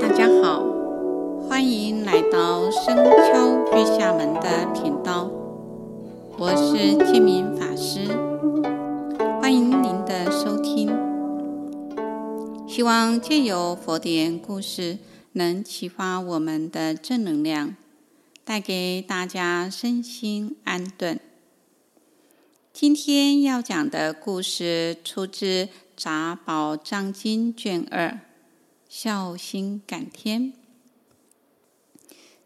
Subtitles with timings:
[0.00, 0.62] 大家好，
[1.48, 5.30] 欢迎来到僧敲月下门的频道，
[6.38, 8.06] 我是建明法师，
[9.40, 10.90] 欢迎您的收听。
[12.68, 14.98] 希望借由佛典故事，
[15.32, 17.74] 能启发我们的正能量，
[18.44, 21.18] 带给大家身心安顿。
[22.72, 25.64] 今天要讲的故事出自
[25.96, 28.20] 《杂宝藏经》卷二，
[28.88, 30.52] 孝心感天。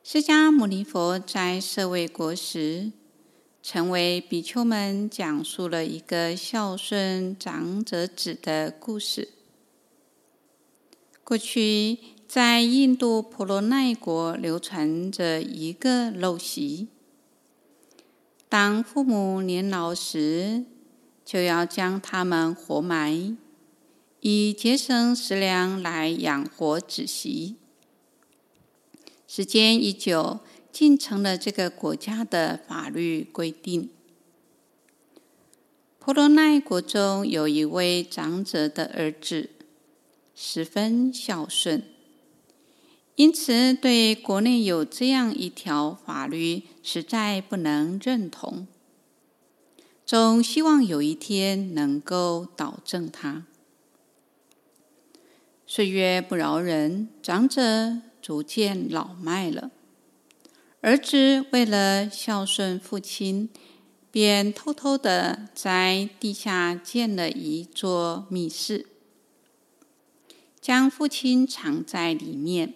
[0.02, 2.92] 释迦牟尼佛在舍卫国时，
[3.62, 9.28] 曾为比丘们讲述了一个孝顺长者子的故事。
[11.22, 16.88] 过去，在印度婆罗奈国流传着一个陋习。
[18.48, 20.64] 当父母年老时，
[21.24, 23.36] 就要将他们活埋，
[24.22, 27.56] 以节省食粮来养活子息。
[29.26, 33.88] 时间一久，竟成了这个国家的法律规定。
[35.98, 39.48] 婆罗奈国中有一位长者的儿子，
[40.34, 41.82] 十分孝顺。
[43.14, 48.66] 因此，对国内有这样一条法律，实在不能认同。
[50.04, 53.46] 总希望有一天能够导正它。
[55.72, 59.70] 岁月不饶人，长者逐渐老迈了。
[60.80, 63.48] 儿子为了孝顺父亲，
[64.10, 68.86] 便偷偷地在地下建了一座密室，
[70.60, 72.74] 将父亲藏在里面。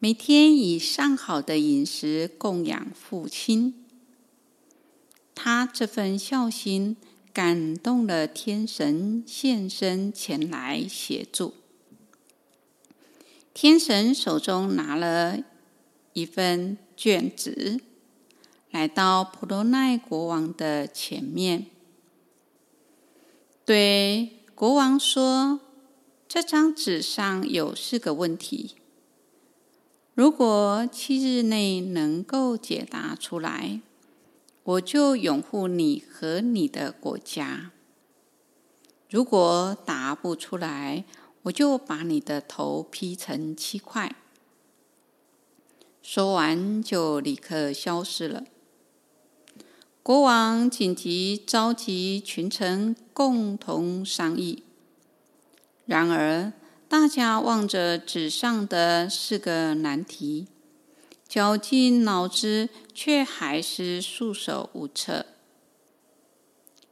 [0.00, 3.86] 每天以上好的饮食供养父亲，
[5.36, 6.96] 他这份孝心
[7.32, 11.54] 感动了天神，现身前来协助。
[13.52, 15.38] 天神手中拿了
[16.12, 17.80] 一份卷子，
[18.70, 21.66] 来到普罗奈国王的前面，
[23.64, 25.60] 对国王说
[26.28, 28.76] ：“这张纸上有四个问题。”
[30.14, 33.80] 如果七日内能够解答出来，
[34.62, 37.70] 我就拥护你和你的国家；
[39.08, 41.04] 如果答不出来，
[41.42, 44.14] 我就把你的头劈成七块。
[46.02, 48.44] 说完，就立刻消失了。
[50.02, 54.64] 国王紧急召集群臣共同商议，
[55.84, 56.52] 然而，
[56.88, 60.48] 大家望着纸上的四个难题，
[61.28, 65.26] 绞尽脑汁，却还是束手无策。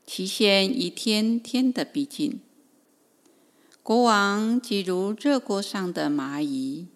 [0.07, 2.41] 期限一天天的逼近，
[3.89, 6.89] 国王急如热锅上的蚂蚁，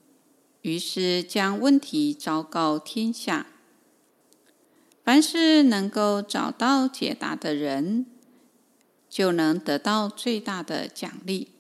[0.61, 3.47] 于是将问题昭告天下。
[5.03, 8.05] 凡是能够找到解答的人，
[9.09, 11.53] 就能得到最大的奖励。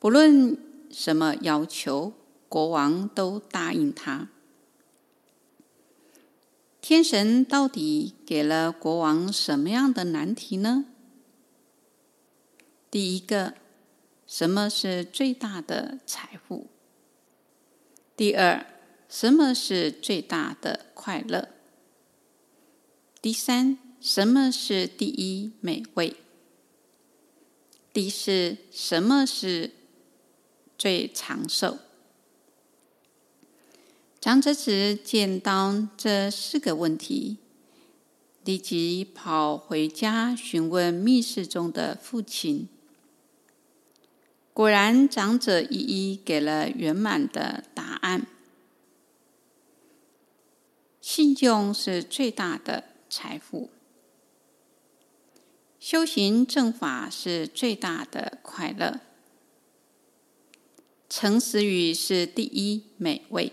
[0.00, 0.58] 不论
[0.90, 2.14] 什么要求，
[2.48, 4.26] 国王都答应他。
[6.80, 10.86] 天神到底给了国王什么样的难题呢？
[12.90, 13.54] 第一个，
[14.26, 16.68] 什么是最大的财富？
[18.16, 18.64] 第二，
[19.08, 21.48] 什么是最大的快乐？
[23.20, 26.16] 第三，什么是第一美味？
[27.92, 29.72] 第四，什么是
[30.78, 31.78] 最长寿。
[34.20, 37.36] 长者子见到这四个问题，
[38.44, 42.68] 立即跑回家询问密室中的父亲。
[44.58, 48.26] 果然，长者一一给了圆满的答案。
[51.00, 53.70] 信用是最大的财富，
[55.78, 58.98] 修行正法是最大的快乐。
[61.08, 63.52] 诚实语是第一美味，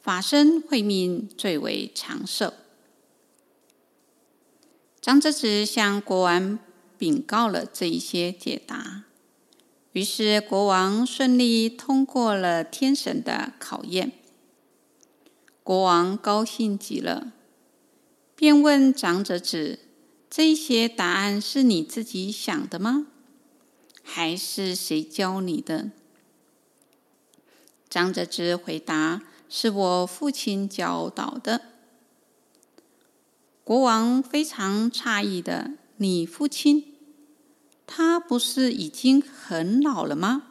[0.00, 2.54] 法身慧命最为长寿。
[5.00, 6.60] 长者子向国王
[7.02, 9.02] 禀告了这一些解答，
[9.90, 14.12] 于是国王顺利通过了天神的考验。
[15.64, 17.32] 国王高兴极了，
[18.36, 19.80] 便问长者子
[20.30, 23.08] ：“这些答案是你自己想的吗？”
[24.04, 25.90] 还是谁教你的？
[27.90, 31.62] 长者子回答：“是我父亲教导的。”
[33.64, 36.90] 国王非常诧异的：“你父亲？
[37.86, 40.48] 他不是已经很老了吗？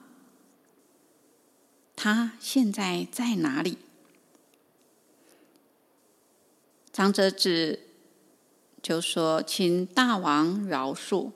[1.96, 3.78] 他现在在哪里？”
[6.94, 7.80] 长者子
[8.82, 11.32] 就说：“请大王饶恕，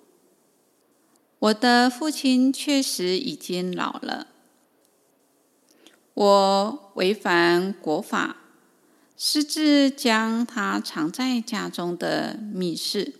[1.40, 4.28] 我的父亲确实已经老了。
[6.14, 8.38] 我违反国法，
[9.16, 13.14] 私自将他藏在家中的密室。”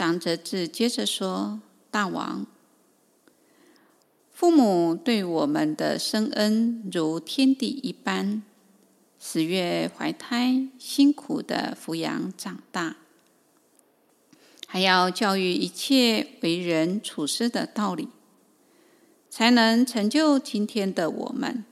[0.00, 1.60] 长者子接着说
[1.92, 2.46] ：“大王，
[4.32, 8.42] 父母对我们的深恩如天地一般。”
[9.20, 12.96] 十月怀胎，辛苦的抚养长大，
[14.66, 18.08] 还要教育一切为人处事的道理，
[19.28, 21.62] 才能成就今天的我们。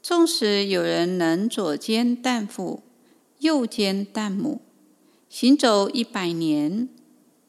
[0.00, 2.82] 纵使有人能左肩担父，
[3.40, 4.62] 右肩担母，
[5.36, 6.88] 行走一百年，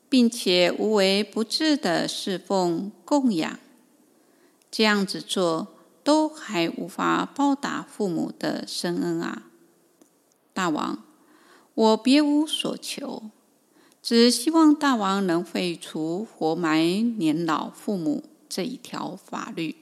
[0.09, 3.59] 并且无微不至的侍奉供养，
[4.71, 5.67] 这样子做。
[6.03, 9.43] 都还无法报答父母的深恩啊！
[10.53, 11.03] 大王，
[11.75, 13.29] 我别无所求，
[14.01, 19.75] 只希望大王能废除活埋年老父母这一条法律。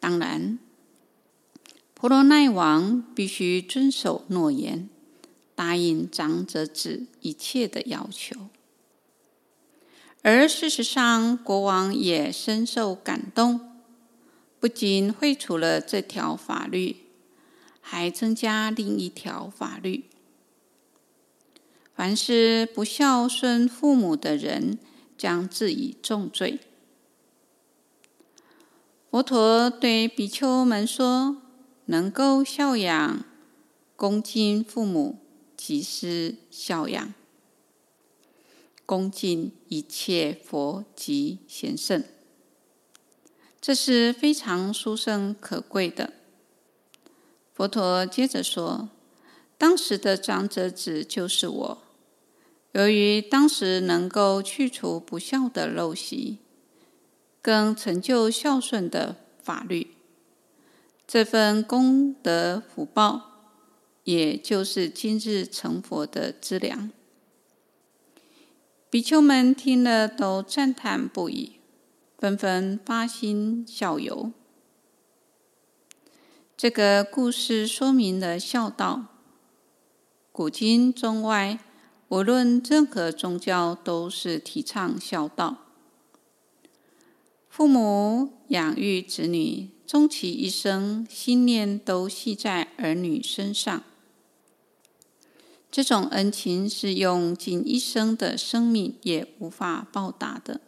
[0.00, 0.58] 当然，
[1.94, 4.90] 婆罗奈王必须遵守诺言，
[5.58, 8.46] 答应长者子一切的要求。
[10.22, 13.82] 而事实上，国王也深受感动。
[14.60, 16.94] 不仅废除了这条法律，
[17.80, 20.04] 还增加另一条法律：
[21.92, 24.78] 凡是不孝顺父母的人，
[25.16, 26.60] 将治以重罪。
[29.10, 31.42] 佛陀对比丘们说
[31.86, 33.24] ：“能够孝养、
[33.96, 35.18] 恭敬父母，
[35.58, 37.12] 即是孝养；
[38.86, 42.02] 恭敬一切佛及贤圣。”
[43.60, 46.14] 这是非常殊胜可贵的。
[47.52, 48.88] 佛陀接着说
[49.58, 51.82] ：“当时的长者子就是我，
[52.72, 56.38] 由于当时能够去除不孝的陋习，
[57.42, 59.94] 更成就孝顺的法律，
[61.06, 63.37] 这份功德福报，
[64.08, 66.90] 也就是今日成佛的资粮。”
[68.88, 71.56] 比丘们听了都赞叹不已。
[72.16, 74.32] 纷纷发心效尤。
[76.56, 79.06] 这个故事说明了孝道。
[80.32, 81.60] 古今中外，
[82.08, 85.58] 无论任何宗教，都是提倡孝道。
[87.48, 93.84] 父母养育子女，终其一生，心念都系在儿女身上。
[95.70, 100.60] 这种恩情是用尽一生的生命也无法报答的。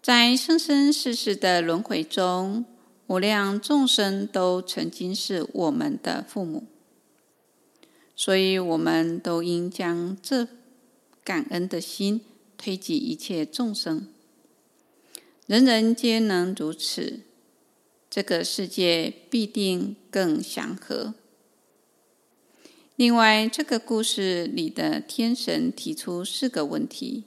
[0.00, 2.64] 在生生世世的轮回中，
[3.06, 6.64] 无量众生都曾经是我们的父母，
[8.14, 10.46] 所以我们都应将这
[11.24, 12.20] 感恩的心
[12.56, 14.06] 推及一切众生。
[15.46, 17.20] 人人皆能如此，
[18.10, 21.14] 这个世界必定更祥和。
[22.98, 27.26] 另外，这个故事里的天神提出四个问题。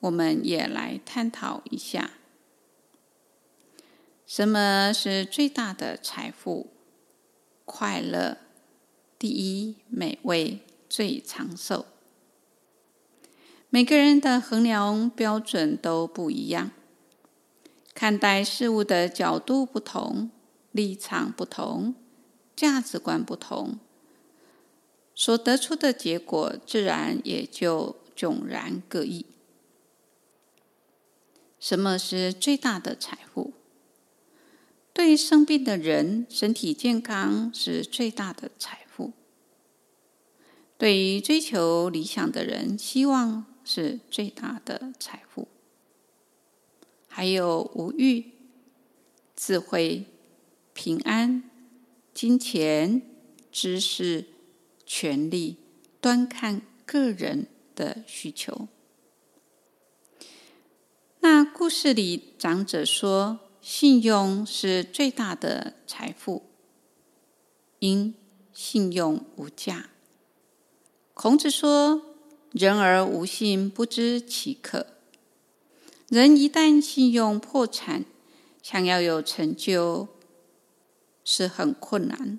[0.00, 2.14] 我们也来探讨一下，
[4.26, 6.72] 什么是最大的财富？
[7.64, 8.38] 快乐、
[9.16, 10.58] 第一美味、
[10.88, 11.86] 最长寿。
[13.70, 16.72] 每个人的衡量标准都不一样，
[17.94, 20.32] 看待事物的角度不同，
[20.72, 21.94] 立场不同，
[22.56, 23.78] 价值观不同，
[25.16, 29.24] 所得出的结果自然也就迥然各异。
[31.58, 33.52] 什么是最大的财富？
[34.92, 39.12] 对生病的人，身体健康是最大的财富；
[40.78, 45.48] 对于追求理想的人，希望是最大的财富。
[47.08, 48.32] 还有无欲、
[49.34, 50.04] 智慧、
[50.74, 51.42] 平安、
[52.12, 53.02] 金钱、
[53.50, 54.26] 知识、
[54.86, 55.56] 权力，
[56.00, 58.68] 端看个人的需求。
[61.20, 66.44] 那故事里，长者说：“信用是最大的财富，
[67.80, 68.14] 因
[68.52, 69.90] 信用无价。”
[71.12, 72.02] 孔子说
[72.52, 74.86] ：“人而无信，不知其可。”
[76.08, 78.04] 人一旦信用破产，
[78.62, 80.06] 想要有成就
[81.24, 82.38] 是很困难。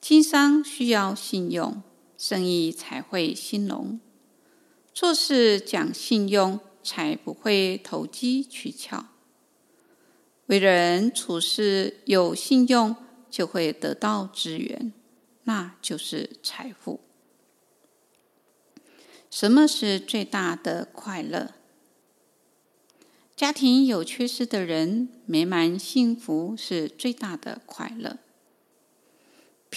[0.00, 1.82] 经商需要信用，
[2.16, 4.00] 生意才会兴隆。
[4.94, 9.06] 做事讲信用，才不会投机取巧。
[10.46, 12.96] 为人处事有信用，
[13.28, 14.92] 就会得到资源，
[15.44, 17.00] 那就是财富。
[19.30, 21.52] 什么是最大的快乐？
[23.36, 28.18] 家庭有缺失的人，美满幸福是最大的快乐。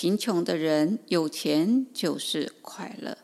[0.02, 3.20] 贫穷的人有钱就是快乐。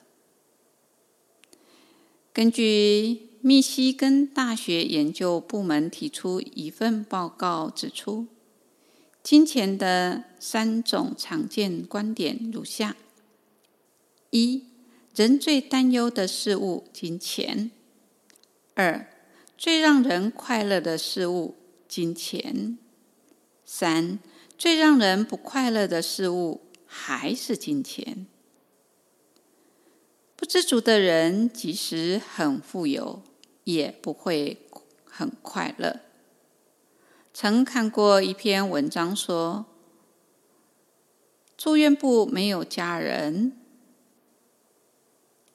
[2.32, 8.28] 根据密西根大学研究部门提出一份报告指出，
[9.24, 12.96] 金钱的三种常见观点如下：
[14.30, 14.66] 一、
[15.16, 17.72] 人最担忧的事物，金钱；
[18.76, 19.08] 二、
[19.58, 21.56] 最让人快乐的事物，
[21.88, 22.78] 金钱；
[23.66, 24.20] 三、
[24.56, 28.26] 最让人不快乐的事物，还是金钱。
[30.36, 33.22] 不知足的人，即使很富有，
[33.64, 34.66] 也不会
[35.04, 36.00] 很快乐。
[37.34, 39.66] 曾看过一篇文章说，
[41.58, 43.58] 住院部没有家人，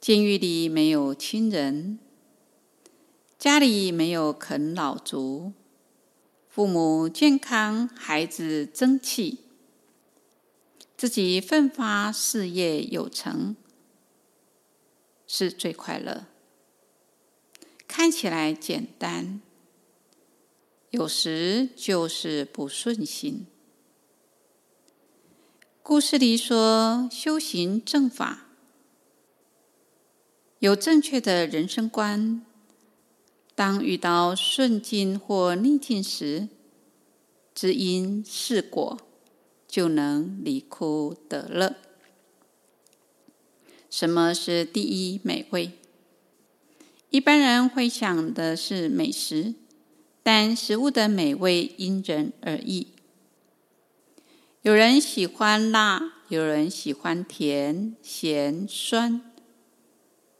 [0.00, 1.98] 监狱里没有亲人。
[3.38, 5.52] 家里没有啃老族，
[6.48, 9.40] 父母健康，孩子争气，
[11.02, 13.56] 自己奋发事业有成，
[15.26, 16.26] 是最快乐。
[17.88, 19.40] 看起来简单，
[20.90, 23.46] 有时就是不顺心。
[25.82, 28.46] 故事里说，修行正法，
[30.60, 32.46] 有正确的人生观。
[33.56, 36.46] 当遇到顺境或逆境时，
[37.52, 38.96] 知因是果，
[39.72, 41.76] 就能离苦得乐。
[43.88, 45.72] 什么是第一美味？
[47.08, 49.54] 一般人会想的是美食，
[50.22, 52.88] 但食物的美味因人而异。
[54.60, 59.22] 有人喜欢辣，有人喜欢甜、咸、酸，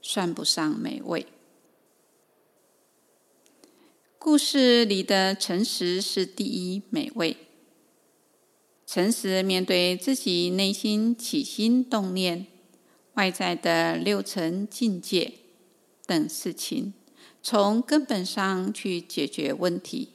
[0.02, 1.26] 算不上美味。
[4.18, 7.38] 故事里的诚实是第一美味。
[8.94, 12.46] 诚实面对自己内心起心动念、
[13.14, 15.32] 外在的六层境界
[16.04, 16.92] 等事情，
[17.42, 20.10] 从根本上去解决问题，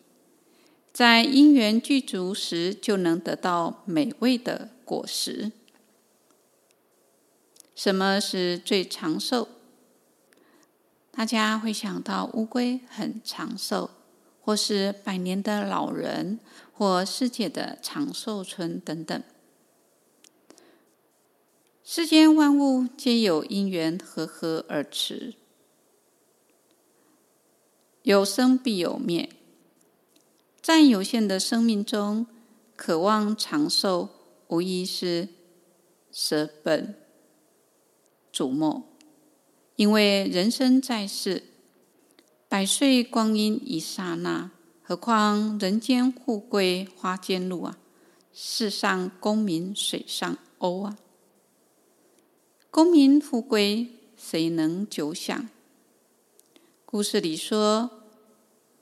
[0.94, 5.52] 在因缘具足时，就能得到美味的果实。
[7.74, 9.48] 什么是最长寿？
[11.10, 13.90] 大家会想到乌龟很长寿。
[14.48, 16.40] 或是百年的老人，
[16.72, 19.22] 或世界的长寿村等等。
[21.84, 25.34] 世间万物皆有因缘和合而持，
[28.04, 29.30] 有生必有灭。
[30.62, 32.26] 在有限的生命中，
[32.78, 34.08] 渴望长寿，
[34.48, 35.28] 无疑是
[36.10, 36.96] 舍本
[38.32, 38.84] 逐末，
[39.76, 41.44] 因为人生在世。
[42.58, 44.50] 百岁光阴一刹那，
[44.82, 47.78] 何况人间富贵花间路啊！
[48.34, 50.98] 世上功名水上鸥啊！
[52.72, 55.48] 功名富贵谁能久享？
[56.84, 57.92] 故事里说，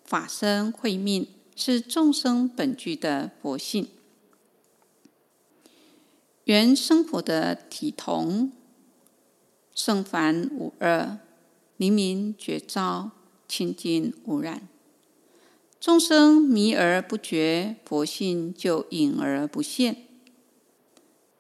[0.06, 3.90] 法身慧命是众生本具的佛性，
[6.46, 8.54] 原生佛的体同，
[9.74, 11.18] 圣凡无二，
[11.76, 13.12] 灵明觉照。
[13.56, 14.68] 清净无染，
[15.80, 19.96] 众生迷而不觉，佛性就隐而不现。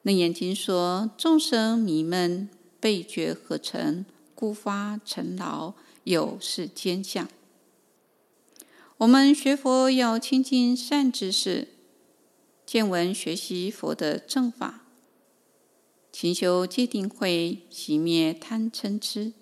[0.01, 2.47] 楞严经说：众生迷闷，
[2.79, 5.73] 被觉何成，故发尘劳，
[6.05, 7.27] 有是间相。
[8.99, 11.67] 我们学佛要亲近善知识，
[12.65, 14.85] 见闻学习佛的正法，
[16.13, 19.33] 勤修戒定慧，熄灭贪嗔痴。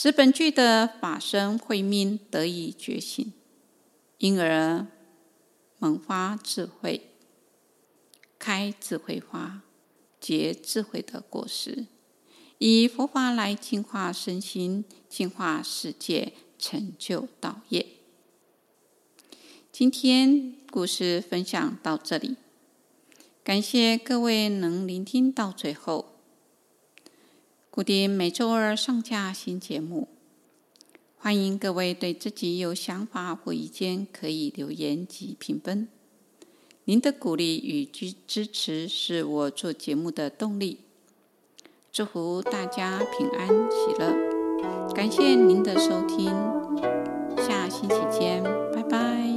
[0.00, 3.32] 使本具的法身慧命得以觉醒，
[4.18, 4.86] 因而
[5.80, 7.10] 萌发智慧，
[8.38, 9.62] 开智慧花，
[10.20, 11.86] 结智慧的果实，
[12.58, 17.84] 以佛法来净化身心，净化世界，成就道业。
[19.72, 22.36] 今天故事分享到这里，
[23.42, 26.17] 感谢各位能聆听到最后。
[27.78, 30.08] 固定每周二上架新节目，
[31.16, 35.86] 欢迎各位对自己有想法或意见可以留言及评分。
[36.86, 40.80] 您的鼓励与支支持是我做节目的动力。
[41.92, 46.26] 祝福大家平安喜乐，感谢您的收听，
[47.36, 48.42] 下星期见。
[48.74, 49.27] 拜拜